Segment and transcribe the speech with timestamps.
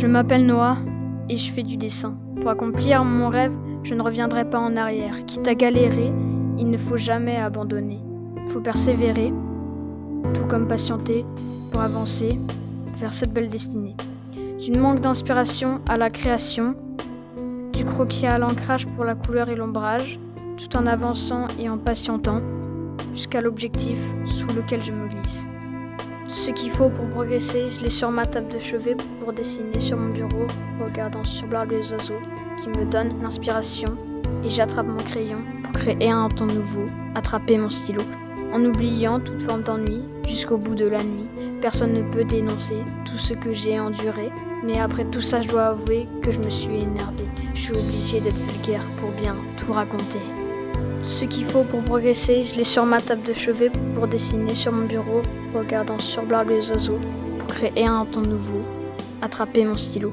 [0.00, 0.78] Je m'appelle Noah
[1.28, 2.16] et je fais du dessin.
[2.40, 3.52] Pour accomplir mon rêve,
[3.82, 5.26] je ne reviendrai pas en arrière.
[5.26, 6.10] Quitte à galérer,
[6.56, 8.00] il ne faut jamais abandonner.
[8.46, 9.30] Il faut persévérer,
[10.32, 11.22] tout comme patienter
[11.70, 12.40] pour avancer
[12.96, 13.94] vers cette belle destinée.
[14.58, 16.76] Du manque d'inspiration à la création,
[17.74, 20.18] du croquis à l'ancrage pour la couleur et l'ombrage,
[20.56, 22.40] tout en avançant et en patientant
[23.12, 25.44] jusqu'à l'objectif sous lequel je me glisse.
[26.30, 29.96] Ce qu'il faut pour progresser, je l'ai sur ma table de chevet pour dessiner sur
[29.96, 30.46] mon bureau,
[30.80, 32.20] regardant sur l'arbre les oiseaux
[32.62, 33.96] qui me donnent l'inspiration
[34.44, 36.84] et j'attrape mon crayon pour créer un temps nouveau,
[37.16, 38.02] attraper mon stylo,
[38.52, 41.28] en oubliant toute forme d'ennui jusqu'au bout de la nuit.
[41.60, 44.30] Personne ne peut dénoncer tout ce que j'ai enduré,
[44.64, 47.24] mais après tout ça, je dois avouer que je me suis énervé.
[47.54, 50.20] Je suis obligé d'être vulgaire pour bien tout raconter.
[51.04, 54.72] Ce qu'il faut pour progresser, je l'ai sur ma table de chevet pour dessiner sur
[54.72, 55.22] mon bureau,
[55.54, 57.00] regardant sur l'arbre les oiseaux,
[57.38, 58.60] pour créer un temps nouveau,
[59.22, 60.12] attraper mon stylo,